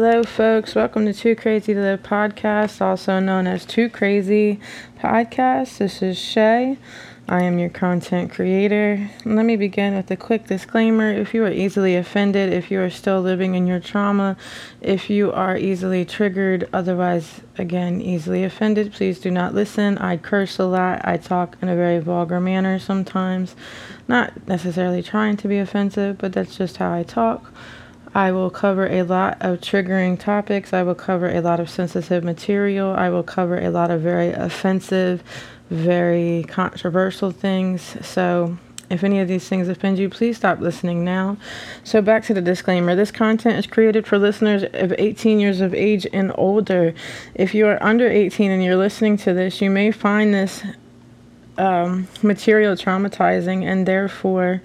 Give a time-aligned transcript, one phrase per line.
[0.00, 0.76] Hello, folks.
[0.76, 4.60] Welcome to Too Crazy to Live podcast, also known as Too Crazy
[4.96, 5.78] Podcast.
[5.78, 6.78] This is Shay.
[7.28, 9.10] I am your content creator.
[9.24, 11.10] Let me begin with a quick disclaimer.
[11.10, 14.36] If you are easily offended, if you are still living in your trauma,
[14.80, 19.98] if you are easily triggered, otherwise, again, easily offended, please do not listen.
[19.98, 21.00] I curse a lot.
[21.02, 23.56] I talk in a very vulgar manner sometimes.
[24.06, 27.52] Not necessarily trying to be offensive, but that's just how I talk.
[28.14, 30.72] I will cover a lot of triggering topics.
[30.72, 32.92] I will cover a lot of sensitive material.
[32.92, 35.22] I will cover a lot of very offensive,
[35.70, 37.96] very controversial things.
[38.06, 38.58] So,
[38.90, 41.36] if any of these things offend you, please stop listening now.
[41.84, 45.74] So, back to the disclaimer this content is created for listeners of 18 years of
[45.74, 46.94] age and older.
[47.34, 50.62] If you are under 18 and you're listening to this, you may find this
[51.58, 54.62] um, material traumatizing and therefore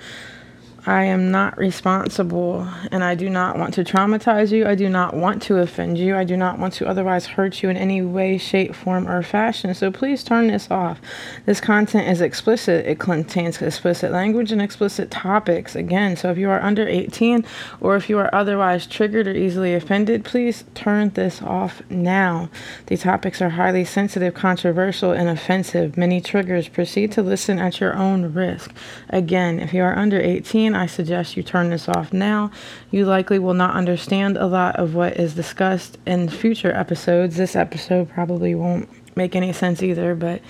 [0.86, 4.66] I am not responsible and I do not want to traumatize you.
[4.66, 6.18] I do not want to offend you.
[6.18, 9.74] I do not want to otherwise hurt you in any way, shape, form, or fashion.
[9.74, 11.00] So please turn this off.
[11.46, 12.86] This content is explicit.
[12.86, 15.74] It contains explicit language and explicit topics.
[15.74, 17.46] Again, so if you are under 18
[17.80, 22.50] or if you are otherwise triggered or easily offended, please turn this off now.
[22.88, 25.96] The topics are highly sensitive, controversial, and offensive.
[25.96, 26.68] Many triggers.
[26.68, 28.74] Proceed to listen at your own risk.
[29.10, 32.52] Again, if you are under 18, I suggest you turn this off now.
[32.92, 37.38] You likely will not understand a lot of what is discussed in future episodes.
[37.38, 40.42] This episode probably won't make any sense either, but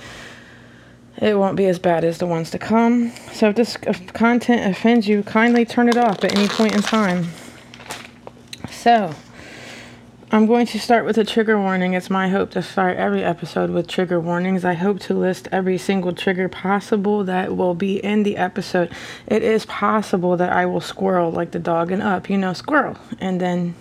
[1.18, 3.12] it won't be as bad as the ones to come.
[3.32, 7.28] So if this content offends you, kindly turn it off at any point in time.
[8.70, 9.14] So,
[10.34, 11.94] I'm going to start with a trigger warning.
[11.94, 14.66] It's my hope to start every episode with trigger warnings.
[14.66, 18.92] I hope to list every single trigger possible that will be in the episode.
[19.28, 22.98] It is possible that I will squirrel like the dog and up, you know, squirrel,
[23.20, 23.76] and then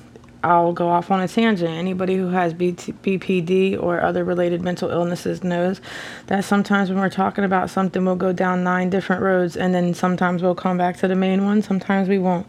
[0.45, 1.71] I'll go off on a tangent.
[1.71, 5.81] Anybody who has BPD or other related mental illnesses knows
[6.27, 9.95] that sometimes when we're talking about something, we'll go down nine different roads and then
[9.95, 12.47] sometimes we'll come back to the main one, sometimes we won't.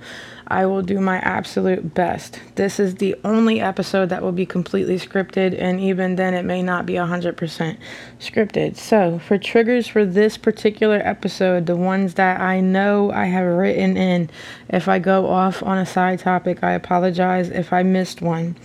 [0.48, 2.40] I will do my absolute best.
[2.56, 6.62] This is the only episode that will be completely scripted, and even then, it may
[6.62, 7.78] not be 100%
[8.20, 8.76] scripted.
[8.76, 13.98] So, for triggers for this particular episode, the ones that I know I have written
[13.98, 14.30] in,
[14.70, 18.56] if I go off on a side topic, I apologize if I missed one.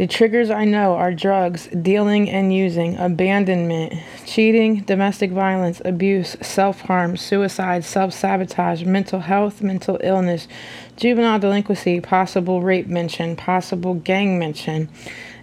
[0.00, 3.92] The triggers I know are drugs, dealing and using, abandonment,
[4.24, 10.48] cheating, domestic violence, abuse, self harm, suicide, self sabotage, mental health, mental illness,
[10.96, 14.88] juvenile delinquency, possible rape mention, possible gang mention.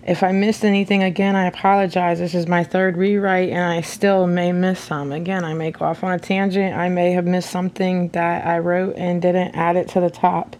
[0.08, 2.18] If I missed anything again, I apologize.
[2.18, 5.12] This is my third rewrite and I still may miss some.
[5.12, 6.76] Again, I may go off on a tangent.
[6.76, 10.56] I may have missed something that I wrote and didn't add it to the top.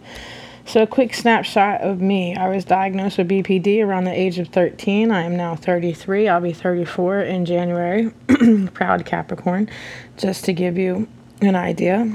[0.68, 2.36] So, a quick snapshot of me.
[2.36, 5.10] I was diagnosed with BPD around the age of 13.
[5.10, 6.28] I am now 33.
[6.28, 8.12] I'll be 34 in January.
[8.74, 9.70] Proud Capricorn,
[10.18, 11.08] just to give you
[11.40, 12.12] an idea.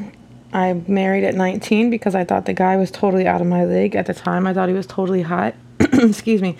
[0.53, 3.95] I married at 19 because I thought the guy was totally out of my league.
[3.95, 5.55] At the time, I thought he was totally hot.
[5.79, 6.55] Excuse me.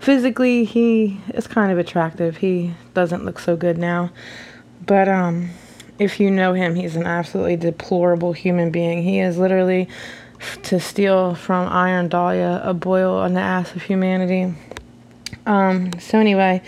[0.00, 2.38] Physically, he is kind of attractive.
[2.38, 4.10] He doesn't look so good now.
[4.84, 5.50] But um
[5.98, 9.02] if you know him, he's an absolutely deplorable human being.
[9.02, 9.88] He is literally
[10.64, 14.54] to steal from Iron Dahlia, a boil on the ass of humanity.
[15.46, 16.62] Um, so anyway,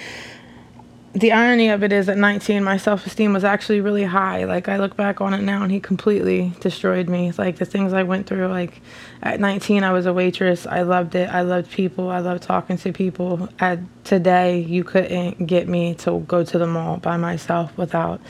[1.18, 4.44] the irony of it is at 19 my self-esteem was actually really high.
[4.44, 7.32] Like i look back on it now and he completely destroyed me.
[7.32, 8.80] Like the things i went through like
[9.22, 10.66] at 19 i was a waitress.
[10.66, 11.28] I loved it.
[11.28, 12.10] I loved people.
[12.10, 13.48] I loved talking to people.
[13.58, 18.20] At today you couldn't get me to go to the mall by myself without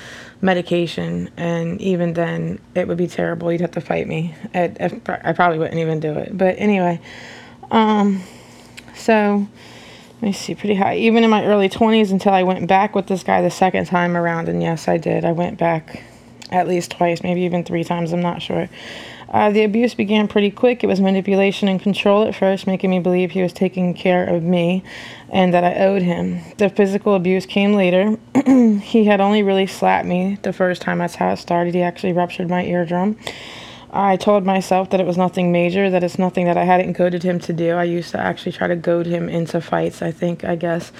[0.41, 1.31] medication.
[1.37, 3.53] And even then it would be terrible.
[3.53, 4.35] You'd have to fight me.
[4.55, 6.37] I probably wouldn't even do it.
[6.37, 7.01] But anyway
[7.71, 8.23] um
[8.95, 9.47] so
[10.21, 10.97] let me see, pretty high.
[10.97, 14.17] Even in my early 20s until I went back with this guy the second time
[14.17, 14.49] around.
[14.49, 15.25] And yes, I did.
[15.25, 16.03] I went back
[16.51, 18.13] at least twice, maybe even three times.
[18.13, 18.69] I'm not sure.
[19.29, 20.83] Uh, the abuse began pretty quick.
[20.83, 24.43] It was manipulation and control at first, making me believe he was taking care of
[24.43, 24.83] me
[25.31, 26.41] and that I owed him.
[26.57, 28.17] The physical abuse came later.
[28.83, 30.99] he had only really slapped me the first time.
[30.99, 31.75] That's how it started.
[31.75, 33.17] He actually ruptured my eardrum.
[33.91, 37.23] I told myself that it was nothing major, that it's nothing that I hadn't goaded
[37.23, 37.71] him to do.
[37.71, 40.93] I used to actually try to goad him into fights, I think, I guess.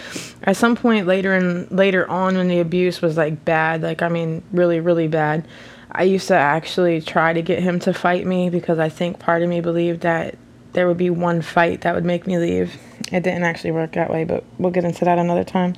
[0.43, 4.09] At some point later and later on when the abuse was like bad, like I
[4.09, 5.47] mean really, really bad,
[5.93, 9.43] I used to actually try to get him to fight me because I think part
[9.43, 10.37] of me believed that
[10.73, 12.75] there would be one fight that would make me leave.
[13.13, 15.75] It didn't actually work that way, but we'll get into that another time.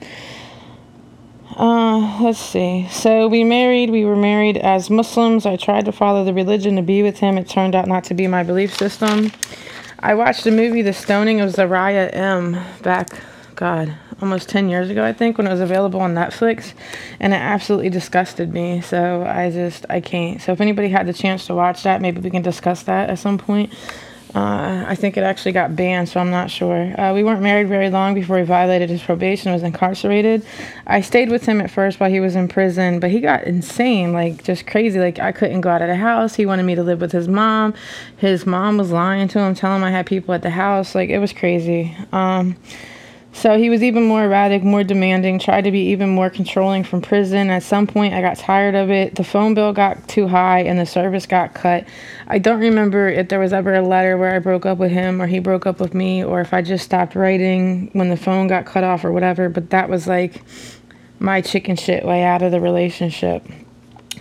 [1.56, 2.87] Uh, let's see.
[2.91, 3.91] So we married.
[3.91, 5.47] We were married as Muslims.
[5.47, 7.37] I tried to follow the religion to be with him.
[7.37, 9.32] It turned out not to be my belief system.
[9.99, 13.08] I watched the movie The Stoning of Soraya M back,
[13.56, 16.73] God, almost 10 years ago, I think, when it was available on Netflix,
[17.19, 18.81] and it absolutely disgusted me.
[18.81, 20.41] So I just, I can't.
[20.41, 23.19] So if anybody had the chance to watch that, maybe we can discuss that at
[23.19, 23.75] some point.
[24.35, 26.99] Uh, I think it actually got banned, so I'm not sure.
[27.00, 30.47] Uh, we weren't married very long before he violated his probation and was incarcerated.
[30.87, 34.12] I stayed with him at first while he was in prison, but he got insane,
[34.12, 35.00] like just crazy.
[35.00, 36.37] Like I couldn't go out of the house.
[36.37, 37.75] He wanted me to live with his mom.
[38.19, 40.94] His mom was lying to him, telling him I had people at the house.
[40.94, 41.97] Like it was crazy.
[42.12, 42.56] Um,
[43.32, 47.00] so he was even more erratic, more demanding, tried to be even more controlling from
[47.00, 47.49] prison.
[47.49, 49.15] At some point, I got tired of it.
[49.15, 51.87] The phone bill got too high and the service got cut.
[52.27, 55.23] I don't remember if there was ever a letter where I broke up with him
[55.23, 58.49] or he broke up with me or if I just stopped writing when the phone
[58.49, 60.43] got cut off or whatever, but that was like
[61.21, 63.44] my chicken shit way out of the relationship.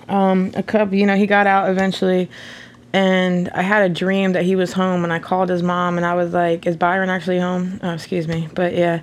[0.07, 2.29] Um, a couple, you know, he got out eventually
[2.93, 6.05] and I had a dream that he was home, and I called his mom, and
[6.05, 9.01] I was like, "Is Byron actually home?" Oh, excuse me, but yeah,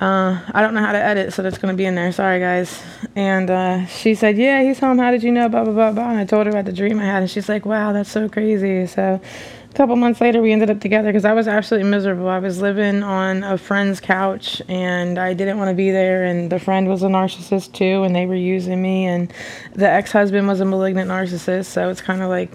[0.00, 2.12] uh, I don't know how to edit, so that's gonna be in there.
[2.12, 2.82] Sorry, guys.
[3.14, 4.98] And uh, she said, "Yeah, he's home.
[4.98, 6.10] How did you know?" Blah blah blah blah.
[6.10, 8.28] And I told her about the dream I had, and she's like, "Wow, that's so
[8.28, 9.20] crazy." So.
[9.68, 12.30] A couple months later, we ended up together because I was absolutely miserable.
[12.30, 16.24] I was living on a friend's couch and I didn't want to be there.
[16.24, 19.04] And the friend was a narcissist too, and they were using me.
[19.04, 19.30] And
[19.74, 21.66] the ex husband was a malignant narcissist.
[21.66, 22.50] So it's kind of like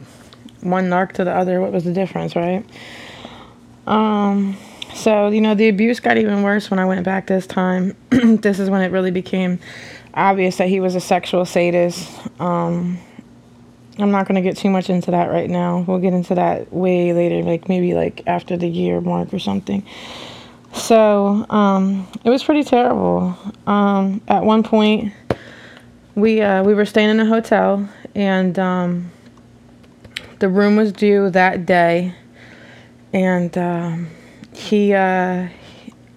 [0.61, 1.59] one narc to the other.
[1.61, 2.65] What was the difference, right?
[3.87, 4.57] Um,
[4.93, 7.95] so, you know, the abuse got even worse when I went back this time.
[8.09, 9.59] this is when it really became
[10.13, 12.09] obvious that he was a sexual sadist.
[12.39, 12.99] Um,
[13.97, 15.83] I'm not going to get too much into that right now.
[15.87, 19.85] We'll get into that way later, like maybe like after the year mark or something.
[20.73, 23.37] So, um, it was pretty terrible.
[23.67, 25.13] Um, at one point,
[26.15, 29.11] we uh, we were staying in a hotel, and um,
[30.41, 32.13] the room was due that day,
[33.13, 34.09] and um,
[34.51, 35.47] he, uh,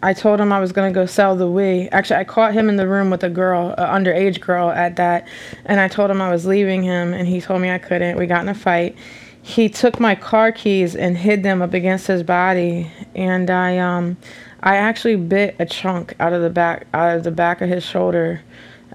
[0.03, 1.91] I told him I was gonna go sell the Wii.
[1.93, 5.29] Actually, I caught him in the room with a girl, an underage girl at that,
[5.67, 8.17] and I told him I was leaving him, and he told me I couldn't.
[8.17, 8.97] We got in a fight.
[9.43, 14.17] He took my car keys and hid them up against his body, and I, um,
[14.63, 17.85] I actually bit a chunk out of the back, out of the back of his
[17.85, 18.41] shoulder.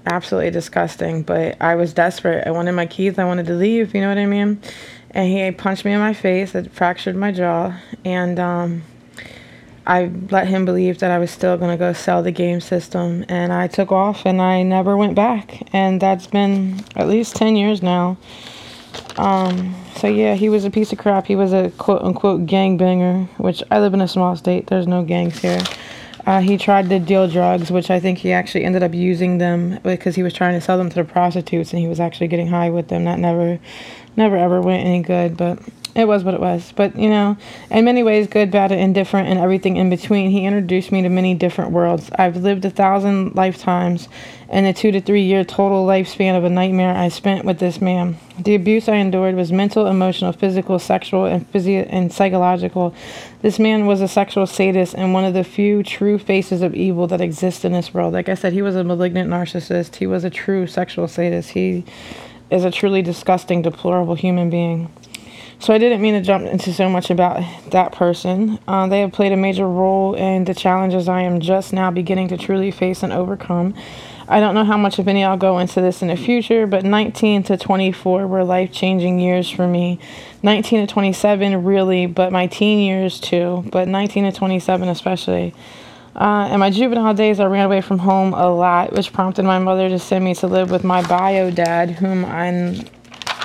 [0.06, 2.46] Absolutely disgusting, but I was desperate.
[2.46, 3.18] I wanted my keys.
[3.18, 3.94] I wanted to leave.
[3.94, 4.60] You know what I mean?
[5.12, 6.54] And he punched me in my face.
[6.54, 8.82] It fractured my jaw, and um,
[9.86, 13.52] I let him believe that I was still gonna go sell the game system, and
[13.52, 15.62] I took off, and I never went back.
[15.72, 18.16] And that's been at least ten years now.
[19.16, 21.26] Um, so yeah, he was a piece of crap.
[21.26, 24.66] He was a quote unquote gang banger, which I live in a small state.
[24.68, 25.62] There's no gangs here.
[26.26, 29.78] Uh, he tried to deal drugs, which I think he actually ended up using them
[29.82, 32.46] because he was trying to sell them to the prostitutes, and he was actually getting
[32.46, 33.04] high with them.
[33.04, 33.58] That never
[34.16, 35.58] never ever went any good, but
[35.94, 36.72] it was what it was.
[36.74, 37.36] But, you know,
[37.70, 41.08] in many ways, good, bad, and indifferent, and everything in between, he introduced me to
[41.08, 42.10] many different worlds.
[42.16, 44.08] I've lived a thousand lifetimes
[44.50, 47.80] in the two to three year total lifespan of a nightmare I spent with this
[47.80, 48.16] man.
[48.38, 52.94] The abuse I endured was mental, emotional, physical, sexual, and, physio- and psychological.
[53.42, 57.06] This man was a sexual sadist and one of the few true faces of evil
[57.08, 58.12] that exist in this world.
[58.12, 61.50] Like I said, he was a malignant narcissist, he was a true sexual sadist.
[61.50, 61.84] He
[62.50, 64.90] is a truly disgusting, deplorable human being.
[65.60, 68.58] So I didn't mean to jump into so much about that person.
[68.66, 72.28] Uh, they have played a major role in the challenges I am just now beginning
[72.28, 73.74] to truly face and overcome.
[74.26, 76.84] I don't know how much, of any, I'll go into this in the future, but
[76.84, 79.98] 19 to 24 were life changing years for me.
[80.42, 85.52] 19 to 27, really, but my teen years too, but 19 to 27 especially.
[86.14, 89.58] Uh, in my juvenile days, I ran away from home a lot, which prompted my
[89.58, 92.84] mother to send me to live with my bio dad, whom I'm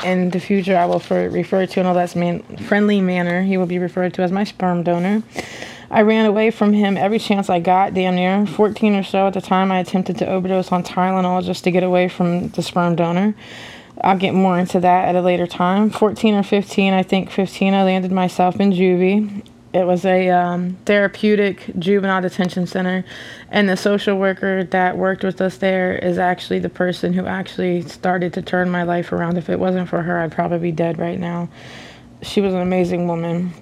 [0.03, 3.43] in the future I will for, refer to in a less man, friendly manner.
[3.43, 5.23] He will be referred to as my sperm donor.
[5.91, 8.45] I ran away from him every chance I got, damn near.
[8.45, 11.83] 14 or so at the time, I attempted to overdose on Tylenol just to get
[11.83, 13.35] away from the sperm donor.
[14.01, 15.89] I'll get more into that at a later time.
[15.89, 19.43] 14 or 15, I think 15, I landed myself in juvie.
[19.75, 23.03] It was a um, therapeutic juvenile detention center,
[23.51, 27.81] and the social worker that worked with us there is actually the person who actually
[27.81, 29.37] started to turn my life around.
[29.37, 31.49] If it wasn't for her, I'd probably be dead right now.
[32.21, 33.53] She was an amazing woman.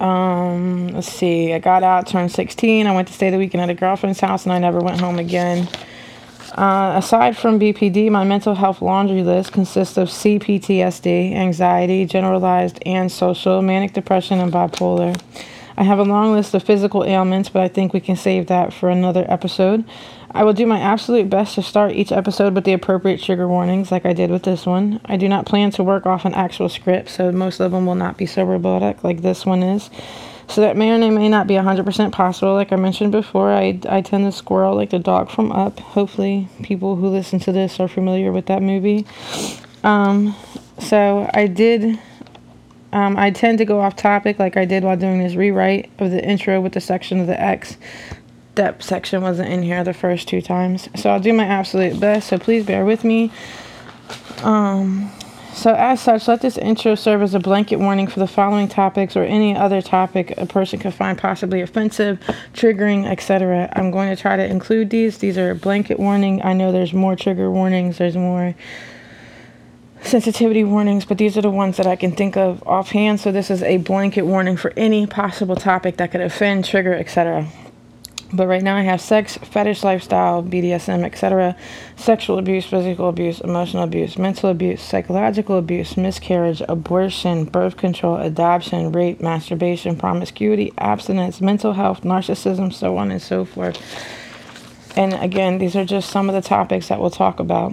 [0.00, 1.52] Um, let's see.
[1.52, 2.86] I got out, turned 16.
[2.86, 5.18] I went to stay the weekend at a girlfriend's house, and I never went home
[5.18, 5.68] again.
[6.58, 13.12] Uh, aside from BPD, my mental health laundry list consists of CPTSD, anxiety, generalized and
[13.12, 15.16] social, manic depression, and bipolar.
[15.76, 18.72] I have a long list of physical ailments, but I think we can save that
[18.72, 19.84] for another episode.
[20.32, 23.92] I will do my absolute best to start each episode with the appropriate trigger warnings,
[23.92, 25.00] like I did with this one.
[25.04, 27.94] I do not plan to work off an actual script, so most of them will
[27.94, 29.90] not be so robotic like this one is.
[30.48, 32.54] So that may or may not be 100% possible.
[32.54, 35.78] Like I mentioned before, I, I tend to squirrel like the dog from Up.
[35.80, 39.06] Hopefully, people who listen to this are familiar with that movie.
[39.84, 40.34] Um,
[40.78, 41.98] so I did.
[42.90, 46.10] Um, I tend to go off topic like I did while doing this rewrite of
[46.10, 47.76] the intro with the section of the X.
[48.54, 50.88] That section wasn't in here the first two times.
[50.96, 52.28] So I'll do my absolute best.
[52.28, 53.30] So please bear with me.
[54.42, 55.10] Um,
[55.54, 59.16] so, as such, let this intro serve as a blanket warning for the following topics
[59.16, 62.20] or any other topic a person could find possibly offensive,
[62.52, 63.72] triggering, etc.
[63.74, 65.18] I'm going to try to include these.
[65.18, 66.42] These are blanket warning.
[66.44, 68.54] I know there's more trigger warnings, there's more
[70.02, 73.18] sensitivity warnings, but these are the ones that I can think of offhand.
[73.18, 77.48] So, this is a blanket warning for any possible topic that could offend, trigger, etc.
[78.30, 81.56] But right now I have sex, fetish lifestyle, BDSM, etc.,
[81.96, 88.92] sexual abuse, physical abuse, emotional abuse, mental abuse, psychological abuse, miscarriage, abortion, birth control, adoption,
[88.92, 93.80] rape, masturbation, promiscuity, abstinence, mental health, narcissism, so on and so forth.
[94.94, 97.72] And again, these are just some of the topics that we'll talk about.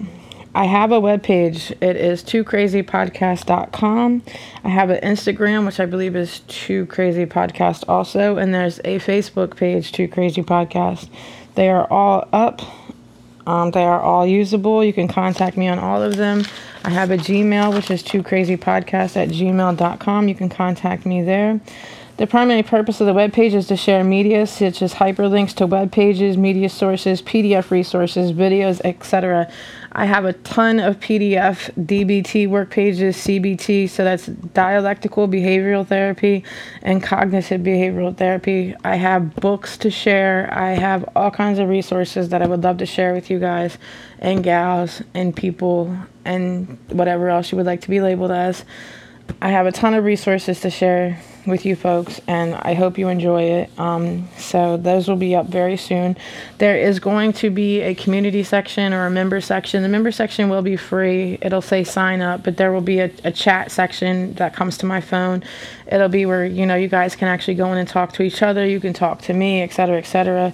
[0.56, 1.72] I have a webpage.
[1.82, 4.24] It is twocrazypodcast.com.
[4.64, 9.00] I have an Instagram, which I believe is Too Crazy Podcast also, and there's a
[9.00, 11.10] Facebook page, Too Crazy Podcast.
[11.56, 12.62] They are all up.
[13.46, 14.82] Um, they are all usable.
[14.82, 16.46] You can contact me on all of them.
[16.86, 20.30] I have a Gmail, which is twocrazypodcast at gmail.com.
[20.30, 21.60] You can contact me there.
[22.18, 25.68] The primary purpose of the web page is to share media such as hyperlinks to
[25.68, 29.52] web pages, media sources, PDF resources, videos, etc.
[29.92, 36.46] I have a ton of PDF DBT work pages, CBT, so that's dialectical behavioral therapy
[36.84, 38.74] and cognitive behavioral therapy.
[38.86, 40.48] I have books to share.
[40.54, 43.78] I have all kinds of resources that I would love to share with you guys
[44.20, 45.94] and gals and people
[46.24, 48.64] and whatever else you would like to be labeled as.
[49.42, 53.08] I have a ton of resources to share with you folks, and I hope you
[53.08, 53.80] enjoy it.
[53.80, 56.18] Um, so those will be up very soon.
[56.58, 59.84] There is going to be a community section or a member section.
[59.84, 61.38] The member section will be free.
[61.42, 64.86] It'll say sign up, but there will be a, a chat section that comes to
[64.86, 65.44] my phone.
[65.88, 68.42] It'll be where you know you guys can actually go in and talk to each
[68.42, 68.66] other.
[68.66, 70.54] You can talk to me, etc., etc.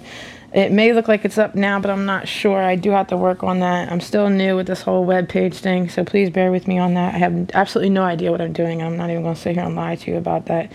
[0.52, 2.62] It may look like it's up now, but I'm not sure.
[2.62, 3.90] I do have to work on that.
[3.90, 6.92] I'm still new with this whole web page thing, so please bear with me on
[6.94, 7.14] that.
[7.14, 8.82] I have absolutely no idea what I'm doing.
[8.82, 10.70] I'm not even going to sit here and lie to you about that.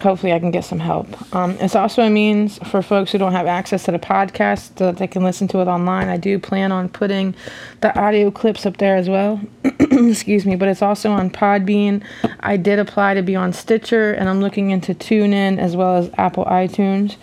[0.00, 1.06] Hopefully, I can get some help.
[1.34, 4.86] Um, it's also a means for folks who don't have access to the podcast so
[4.86, 6.08] that they can listen to it online.
[6.08, 7.34] I do plan on putting
[7.82, 9.38] the audio clips up there as well.
[9.64, 12.02] Excuse me, but it's also on Podbean.
[12.40, 16.10] I did apply to be on Stitcher, and I'm looking into TuneIn as well as
[16.16, 17.16] Apple iTunes.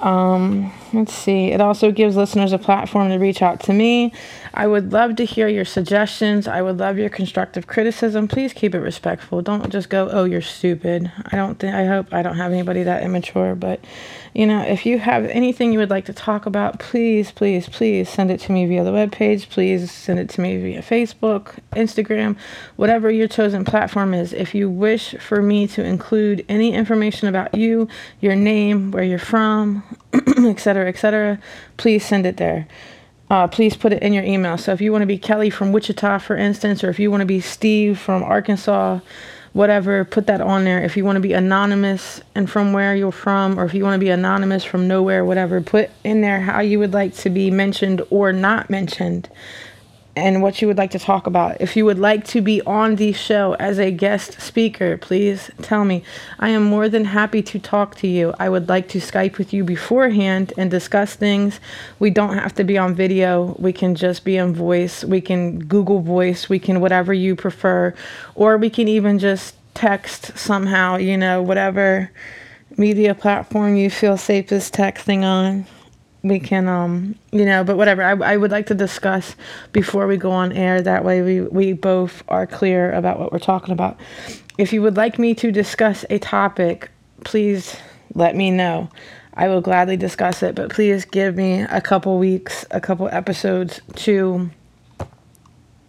[0.00, 1.46] Um, let's see.
[1.52, 4.12] It also gives listeners a platform to reach out to me.
[4.54, 6.46] I would love to hear your suggestions.
[6.46, 8.28] I would love your constructive criticism.
[8.28, 9.42] Please keep it respectful.
[9.42, 12.82] Don't just go, "Oh, you're stupid." I don't think I hope I don't have anybody
[12.82, 13.80] that immature, but
[14.34, 18.08] you know, if you have anything you would like to talk about, please, please, please
[18.08, 19.50] send it to me via the webpage.
[19.50, 22.36] Please send it to me via Facebook, Instagram,
[22.76, 24.32] whatever your chosen platform is.
[24.32, 27.88] If you wish for me to include any information about you,
[28.20, 29.82] your name, where you're from,
[30.46, 31.38] etc., etc.,
[31.76, 32.66] please send it there.
[33.28, 34.56] Uh, please put it in your email.
[34.56, 37.22] So if you want to be Kelly from Wichita, for instance, or if you want
[37.22, 39.00] to be Steve from Arkansas,
[39.52, 40.82] whatever, put that on there.
[40.82, 43.94] If you want to be anonymous and from where you're from, or if you want
[43.94, 47.50] to be anonymous from nowhere, whatever, put in there how you would like to be
[47.50, 49.28] mentioned or not mentioned
[50.14, 51.60] and what you would like to talk about.
[51.60, 55.84] If you would like to be on the show as a guest speaker, please tell
[55.84, 56.04] me.
[56.38, 58.34] I am more than happy to talk to you.
[58.38, 61.60] I would like to Skype with you beforehand and discuss things.
[61.98, 63.56] We don't have to be on video.
[63.58, 65.02] We can just be on voice.
[65.02, 66.48] We can Google Voice.
[66.48, 67.94] We can whatever you prefer.
[68.34, 72.10] Or we can even just text somehow, you know, whatever
[72.76, 75.66] media platform you feel safest texting on
[76.22, 79.34] we can um you know but whatever I, I would like to discuss
[79.72, 83.38] before we go on air that way we we both are clear about what we're
[83.38, 83.98] talking about
[84.58, 86.90] if you would like me to discuss a topic
[87.24, 87.76] please
[88.14, 88.88] let me know
[89.34, 93.80] i will gladly discuss it but please give me a couple weeks a couple episodes
[93.96, 94.50] to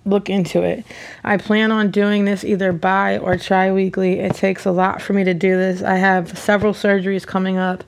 [0.06, 0.84] look into it.
[1.24, 4.20] I plan on doing this either bi or tri weekly.
[4.20, 5.82] It takes a lot for me to do this.
[5.82, 7.86] I have several surgeries coming up.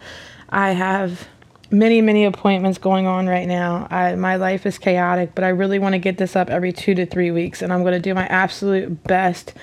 [0.50, 1.28] I have
[1.72, 3.88] many, many appointments going on right now.
[3.90, 6.96] I, my life is chaotic, but I really want to get this up every two
[6.96, 9.54] to three weeks, and I'm going to do my absolute best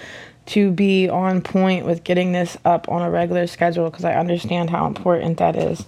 [0.45, 4.71] to be on point with getting this up on a regular schedule because I understand
[4.71, 5.85] how important that is.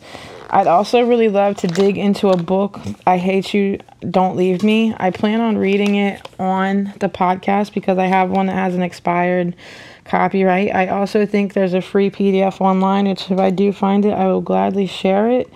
[0.51, 4.95] I'd also really love to dig into a book, I Hate You, Don't Leave Me.
[4.97, 8.83] I plan on reading it on the podcast because I have one that has an
[8.83, 9.57] expired
[10.05, 10.73] copyright.
[10.73, 14.27] I also think there's a free PDF online, which if I do find it, I
[14.27, 15.51] will gladly share it.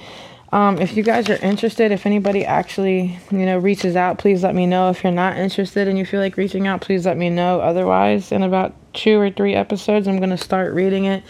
[0.50, 4.54] Um, if you guys are interested, if anybody actually, you know, reaches out, please let
[4.54, 4.88] me know.
[4.88, 7.60] If you're not interested and you feel like reaching out, please let me know.
[7.60, 11.22] Otherwise, in about two or three episodes, I'm going to start reading it.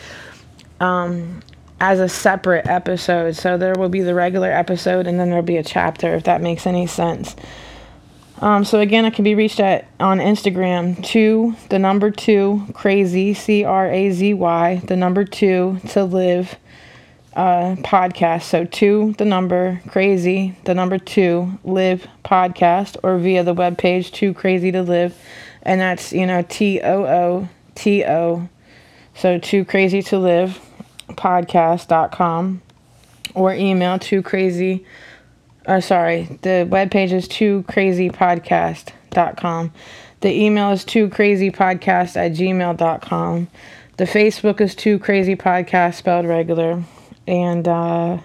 [0.79, 1.43] Um,
[1.81, 3.37] as a separate episode.
[3.37, 6.41] So there will be the regular episode and then there'll be a chapter if that
[6.41, 7.37] makes any sense.
[8.41, 13.35] Um, so again, it can be reached at on Instagram to the number two crazy
[13.35, 16.57] C R A Z Y the number two to live
[17.39, 18.43] uh, podcast.
[18.43, 24.11] So to the number crazy the number two live podcast or via the web page
[24.11, 25.17] too crazy to live,
[25.63, 28.49] and that's you know T O O T O.
[29.15, 30.61] So too crazy to live
[31.11, 32.61] podcast.com
[33.35, 34.85] or email too crazy
[35.67, 39.73] uh, sorry the webpage is too crazy podcast.com
[40.21, 43.49] the email is too crazy podcast at gmail.com
[43.97, 46.83] the facebook is too crazy podcast spelled regular
[47.29, 48.19] and uh,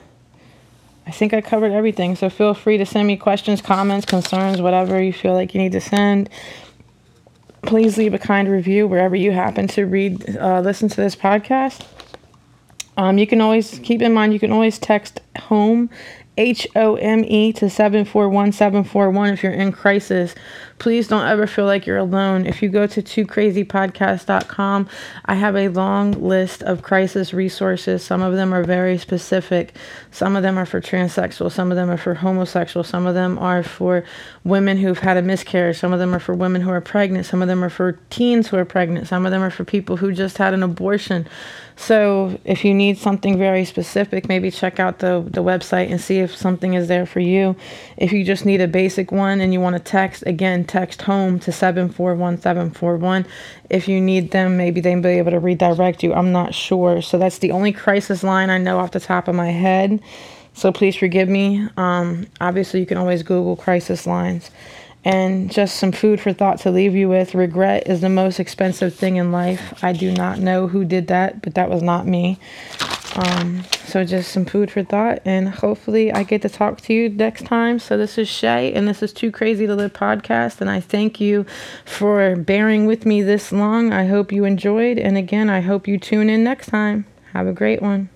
[1.06, 2.16] i think i covered everything.
[2.16, 5.74] So feel free to send me questions comments concerns whatever you feel like you need
[5.74, 6.30] to send.
[7.62, 11.86] Please leave a kind review wherever you happen to read uh, listen to this podcast.
[12.96, 15.90] Um, you can always keep in mind you can always text home
[16.38, 20.34] H O M E to 741741 if you're in crisis.
[20.80, 22.46] Please don't ever feel like you're alone.
[22.46, 24.90] If you go to twocrazypodcast.com,
[25.26, 28.04] I have a long list of crisis resources.
[28.04, 29.76] Some of them are very specific.
[30.12, 33.40] Some of them are for transsexual, some of them are for homosexual, some of them
[33.40, 34.04] are for
[34.44, 37.42] women who've had a miscarriage, some of them are for women who are pregnant, some
[37.42, 40.12] of them are for teens who are pregnant, some of them are for people who
[40.12, 41.28] just had an abortion.
[41.76, 46.20] So if you need something very specific, maybe check out the, the website and see
[46.24, 47.56] if something is there for you.
[47.98, 51.40] If you just need a basic one and you want to text, again, text home
[51.42, 53.26] to 741741.
[53.70, 56.14] If you need them, maybe they'll be able to redirect you.
[56.14, 57.02] I'm not sure.
[57.02, 60.02] So that's the only crisis line I know off the top of my head.
[60.54, 61.68] So please forgive me.
[61.78, 64.52] Um, obviously, you can always Google crisis lines.
[65.06, 67.36] And just some food for thought to leave you with.
[67.36, 69.84] Regret is the most expensive thing in life.
[69.84, 72.40] I do not know who did that, but that was not me.
[73.16, 77.10] Um, so just some food for thought, and hopefully I get to talk to you
[77.10, 77.78] next time.
[77.78, 81.22] So this is Shay, and this is Too Crazy to Live podcast, and I thank
[81.22, 81.46] you
[81.86, 83.94] for bearing with me this long.
[83.94, 87.06] I hope you enjoyed, and again, I hope you tune in next time.
[87.34, 88.10] Have a great one.